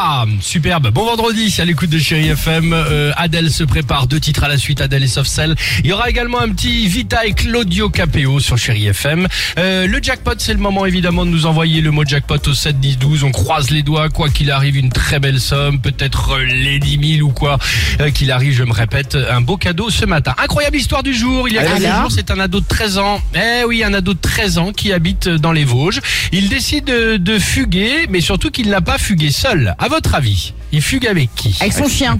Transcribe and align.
Yapa 0.00 0.26
Superbe, 0.40 0.90
bon 0.90 1.04
vendredi 1.04 1.54
à 1.58 1.64
l'écoute 1.64 1.90
de 1.90 1.98
Chéri 1.98 2.28
FM. 2.28 2.72
Euh, 2.72 3.12
Adèle 3.16 3.50
se 3.50 3.64
prépare, 3.64 4.06
deux 4.06 4.18
titres 4.18 4.44
à 4.44 4.48
la 4.48 4.56
suite, 4.56 4.80
Adèle 4.80 5.02
et 5.02 5.08
Soft 5.08 5.30
Cell. 5.30 5.54
Il 5.84 5.90
y 5.90 5.92
aura 5.92 6.08
également 6.08 6.40
un 6.40 6.48
petit 6.48 6.86
Vita 6.86 7.26
et 7.26 7.32
Claudio 7.32 7.90
Capéo 7.90 8.40
sur 8.40 8.56
Chéri 8.56 8.86
FM. 8.86 9.28
Euh, 9.58 9.86
le 9.86 10.02
jackpot, 10.02 10.32
c'est 10.38 10.54
le 10.54 10.58
moment 10.58 10.86
évidemment 10.86 11.26
de 11.26 11.30
nous 11.30 11.44
envoyer 11.44 11.82
le 11.82 11.90
mot 11.90 12.04
jackpot 12.04 12.38
au 12.46 12.54
7 12.54 12.80
10 12.80 12.98
12. 12.98 13.24
On 13.24 13.30
croise 13.30 13.70
les 13.70 13.82
doigts, 13.82 14.08
quoi 14.08 14.30
qu'il 14.30 14.50
arrive, 14.50 14.76
une 14.76 14.90
très 14.90 15.18
belle 15.18 15.40
somme, 15.40 15.80
peut-être 15.80 16.32
euh, 16.32 16.44
les 16.44 16.78
10 16.78 17.16
000 17.18 17.28
ou 17.28 17.32
quoi 17.32 17.58
euh, 18.00 18.10
qu'il 18.10 18.30
arrive, 18.30 18.54
je 18.54 18.64
me 18.64 18.72
répète, 18.72 19.18
un 19.30 19.42
beau 19.42 19.58
cadeau 19.58 19.90
ce 19.90 20.06
matin. 20.06 20.34
Incroyable 20.42 20.78
histoire 20.78 21.02
du 21.02 21.12
jour, 21.12 21.46
il 21.48 21.54
y 21.54 21.58
a 21.58 21.64
quelques 21.64 21.94
jours, 22.00 22.10
c'est 22.10 22.30
un 22.30 22.40
ado 22.40 22.60
de 22.60 22.66
13 22.66 22.98
ans. 22.98 23.20
Eh 23.34 23.64
oui, 23.66 23.84
un 23.84 23.92
ado 23.92 24.14
de 24.14 24.20
13 24.20 24.58
ans 24.58 24.72
qui 24.72 24.92
habite 24.92 25.28
dans 25.28 25.52
les 25.52 25.64
Vosges. 25.64 26.00
Il 26.32 26.48
décide 26.48 26.86
de, 26.86 27.38
fuguer, 27.38 28.06
mais 28.08 28.20
surtout 28.20 28.50
qu'il 28.50 28.68
n'a 28.70 28.80
pas 28.80 28.98
fugué 28.98 29.30
seul. 29.30 29.74
Votre 29.90 30.14
avis, 30.14 30.54
il 30.70 30.80
fugue 30.80 31.06
avec 31.06 31.34
qui 31.34 31.56
Avec 31.60 31.72
son 31.72 31.88
chien. 31.88 32.18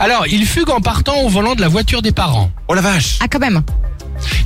Alors, 0.00 0.26
il 0.26 0.46
fugue 0.46 0.70
en 0.70 0.80
partant 0.80 1.20
au 1.20 1.28
volant 1.28 1.54
de 1.54 1.60
la 1.60 1.68
voiture 1.68 2.00
des 2.00 2.10
parents. 2.10 2.50
Oh 2.68 2.74
la 2.74 2.80
vache. 2.80 3.18
Ah, 3.20 3.26
quand 3.30 3.38
même. 3.38 3.62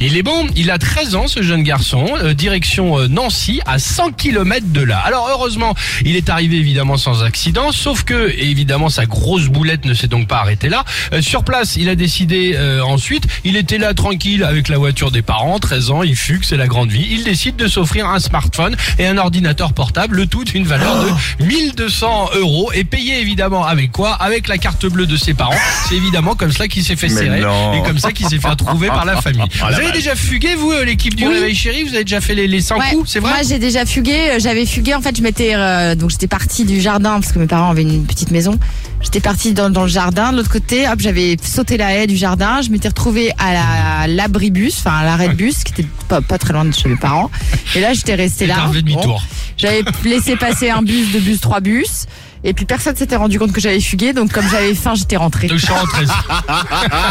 Il 0.00 0.16
est 0.16 0.22
bon, 0.22 0.46
il 0.54 0.70
a 0.70 0.78
13 0.78 1.16
ans 1.16 1.26
ce 1.26 1.42
jeune 1.42 1.64
garçon, 1.64 2.06
euh, 2.22 2.32
direction 2.32 3.00
euh, 3.00 3.08
Nancy, 3.08 3.60
à 3.66 3.80
100 3.80 4.12
km 4.12 4.66
de 4.68 4.80
là. 4.80 4.98
Alors 4.98 5.28
heureusement, 5.28 5.74
il 6.04 6.14
est 6.14 6.28
arrivé 6.28 6.56
évidemment 6.58 6.96
sans 6.96 7.24
accident, 7.24 7.72
sauf 7.72 8.04
que 8.04 8.32
évidemment 8.38 8.90
sa 8.90 9.06
grosse 9.06 9.48
boulette 9.48 9.84
ne 9.86 9.94
s'est 9.94 10.06
donc 10.06 10.28
pas 10.28 10.38
arrêtée 10.38 10.68
là. 10.68 10.84
Euh, 11.12 11.20
sur 11.20 11.42
place, 11.42 11.74
il 11.74 11.88
a 11.88 11.96
décidé 11.96 12.54
euh, 12.54 12.80
ensuite, 12.82 13.26
il 13.42 13.56
était 13.56 13.78
là 13.78 13.92
tranquille 13.92 14.44
avec 14.44 14.68
la 14.68 14.78
voiture 14.78 15.10
des 15.10 15.22
parents, 15.22 15.58
13 15.58 15.90
ans, 15.90 16.02
il 16.04 16.14
fugue, 16.14 16.44
c'est 16.44 16.56
la 16.56 16.68
grande 16.68 16.90
vie. 16.90 17.08
Il 17.10 17.24
décide 17.24 17.56
de 17.56 17.66
s'offrir 17.66 18.08
un 18.08 18.20
smartphone 18.20 18.76
et 19.00 19.06
un 19.08 19.18
ordinateur 19.18 19.72
portable, 19.72 20.14
le 20.14 20.26
tout 20.26 20.44
d'une 20.44 20.64
valeur 20.64 20.94
de 21.40 21.44
1200 21.44 22.30
euros 22.36 22.70
et 22.72 22.84
payé 22.84 23.20
évidemment 23.20 23.64
avec 23.64 23.90
quoi? 23.90 24.12
Avec 24.12 24.46
la 24.46 24.58
carte 24.58 24.86
bleue 24.86 25.06
de 25.06 25.16
ses 25.16 25.34
parents. 25.34 25.58
C'est 25.88 25.96
évidemment 25.96 26.36
comme 26.36 26.52
cela 26.52 26.68
qu'il 26.68 26.84
s'est 26.84 26.94
fait 26.94 27.08
serrer 27.08 27.40
et 27.40 27.82
comme 27.84 27.98
ça 27.98 28.12
qu'il 28.12 28.28
s'est 28.28 28.38
fait 28.38 28.48
retrouver 28.48 28.86
par 28.86 29.04
la 29.04 29.20
famille. 29.20 29.48
vous 29.87 29.87
avez 29.88 29.98
déjà 29.98 30.14
fugué, 30.14 30.54
vous, 30.54 30.70
euh, 30.72 30.84
l'équipe 30.84 31.14
du 31.14 31.26
Oui. 31.26 31.34
Réveil 31.34 31.54
Chéri? 31.54 31.82
Vous 31.84 31.94
avez 31.94 32.04
déjà 32.04 32.20
fait 32.20 32.34
les, 32.34 32.46
les 32.46 32.60
100 32.60 32.78
Ouais. 32.78 32.90
coups, 32.92 33.10
c'est 33.10 33.20
vrai? 33.20 33.30
Moi, 33.32 33.40
j'ai 33.48 33.58
déjà 33.58 33.84
fugué. 33.86 34.30
Euh, 34.30 34.38
J'avais 34.38 34.66
fugué. 34.66 34.94
En 34.94 35.00
fait, 35.00 35.16
je 35.16 35.22
m'étais 35.22 35.52
euh, 35.54 35.94
donc 35.94 36.10
j'étais 36.10 36.26
partie 36.26 36.64
du 36.64 36.80
jardin 36.80 37.20
parce 37.20 37.32
que 37.32 37.38
mes 37.38 37.46
parents 37.46 37.70
avaient 37.70 37.82
une 37.82 38.04
petite 38.04 38.30
maison. 38.30 38.58
J'étais 39.00 39.20
partie 39.20 39.52
dans, 39.52 39.70
dans 39.70 39.82
le 39.82 39.88
jardin. 39.88 40.32
De 40.32 40.36
l'autre 40.38 40.50
côté, 40.50 40.88
hop, 40.88 41.00
j'avais 41.00 41.36
sauté 41.42 41.76
la 41.76 41.94
haie 41.94 42.06
du 42.06 42.16
jardin. 42.16 42.62
Je 42.62 42.70
m'étais 42.70 42.88
retrouvée 42.88 43.30
à 43.38 43.52
la 43.52 44.06
l'abribus, 44.08 44.76
enfin 44.78 44.98
à 44.98 45.04
l'arrêt 45.04 45.28
de 45.28 45.34
bus, 45.34 45.64
qui 45.64 45.72
était 45.72 45.88
pas, 46.08 46.20
pas 46.20 46.38
très 46.38 46.52
loin 46.52 46.64
de 46.64 46.72
chez 46.74 46.88
mes 46.88 46.96
parents. 46.96 47.30
Et 47.74 47.80
là, 47.80 47.92
j'étais 47.94 48.14
restée 48.14 48.46
là. 48.46 48.54
t'as 48.56 48.66
refait 48.66 48.82
demi-tour. 48.82 49.22
J'avais 49.56 49.82
laissé 50.04 50.36
passer 50.36 50.70
un 50.70 50.82
bus, 50.82 51.10
deux 51.12 51.20
bus, 51.20 51.40
trois 51.40 51.60
bus. 51.60 52.06
Et 52.44 52.52
puis 52.54 52.64
personne 52.64 52.94
s'était 52.96 53.16
rendu 53.16 53.38
compte 53.38 53.52
que 53.52 53.60
j'avais 53.60 53.80
fugué, 53.80 54.12
donc 54.12 54.32
comme 54.32 54.48
j'avais 54.48 54.74
faim, 54.74 54.94
j'étais 54.94 55.16
rentrée. 55.16 55.48
Donc 55.48 55.58
je 55.58 55.64
suis 55.64 55.74
rentré. 55.74 56.04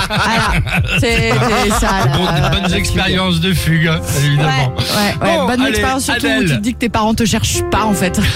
Voilà, 0.07 0.53
c'est 0.99 1.31
ça. 1.79 2.07
Bonnes 2.51 2.73
expériences 2.73 3.39
de 3.39 3.53
fugue, 3.53 3.87
hein, 3.87 3.99
Ouais, 3.99 4.25
évidemment. 4.25 4.73
ouais, 4.77 4.83
ouais. 5.21 5.37
Bon, 5.37 5.47
bonne 5.47 5.61
allez, 5.61 5.69
expérience 5.71 6.03
surtout 6.05 6.27
où 6.27 6.41
tu 6.43 6.47
te 6.49 6.53
dis 6.61 6.73
que 6.73 6.79
tes 6.79 6.89
parents 6.89 7.13
te 7.13 7.25
cherchent 7.25 7.61
pas 7.71 7.83
en 7.85 7.93
fait. 7.93 8.19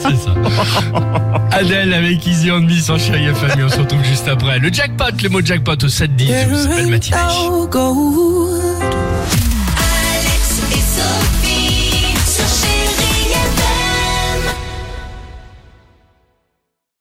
C'est 0.00 0.16
ça. 0.16 0.34
Adèle 1.52 1.94
avec 1.94 2.26
Easy 2.26 2.50
on 2.50 2.60
Me 2.60 2.70
sur 2.78 2.98
Chéri 2.98 3.26
FM 3.26 3.64
on 3.64 3.68
se 3.68 3.78
retrouve 3.80 4.04
juste 4.04 4.28
après. 4.28 4.58
Le 4.58 4.72
jackpot, 4.72 5.04
le 5.22 5.28
mot 5.28 5.40
jackpot 5.44 5.72
au 5.72 5.86
7-10, 5.86 6.28
ça 6.28 6.62
s'appelle 6.62 7.00
go, 7.70 8.04